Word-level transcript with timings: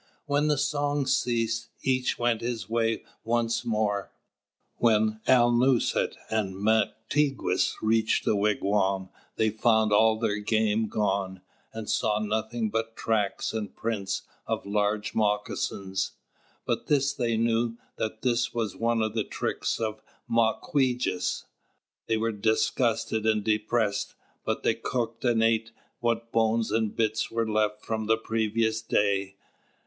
When 0.25 0.47
the 0.47 0.57
song 0.57 1.05
ceased, 1.05 1.69
each 1.83 2.17
went 2.17 2.41
his 2.41 2.67
way 2.67 3.05
once 3.23 3.63
more. 3.63 4.11
When 4.77 5.21
Alnūset 5.27 6.15
and 6.31 6.55
Mātigwess 6.55 7.73
reached 7.83 8.25
the 8.25 8.35
wigwam, 8.35 9.09
they 9.35 9.51
found 9.51 9.93
all 9.93 10.17
their 10.17 10.39
game 10.39 10.87
gone, 10.87 11.41
and 11.71 11.87
saw 11.87 12.17
nothing 12.17 12.71
but 12.71 12.95
tracks 12.97 13.53
and 13.53 13.75
prints 13.75 14.23
of 14.47 14.65
large 14.65 15.13
moccasins. 15.13 16.13
By 16.65 16.77
this 16.87 17.13
they 17.13 17.37
knew 17.37 17.77
that 17.97 18.23
this 18.23 18.55
was 18.55 18.75
one 18.75 19.03
of 19.03 19.13
the 19.13 19.23
tricks 19.23 19.79
of 19.79 20.01
Mawquejess. 20.27 21.43
They 22.07 22.17
were 22.17 22.31
disgusted 22.31 23.27
and 23.27 23.43
depressed; 23.43 24.15
but 24.43 24.63
they 24.63 24.73
cooked 24.73 25.23
and 25.25 25.43
ate 25.43 25.71
what 25.99 26.31
bones 26.31 26.71
and 26.71 26.95
bits 26.95 27.29
were 27.29 27.47
left 27.47 27.85
from 27.85 28.07
the 28.07 28.17
previous 28.17 28.81
day. 28.81 29.35